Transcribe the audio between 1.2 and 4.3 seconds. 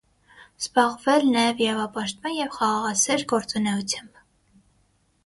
նաև իրավապաշտպան և խաղաղասեր գործունեությամբ։